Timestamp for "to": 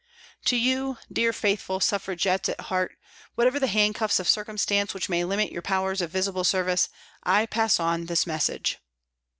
0.45-0.55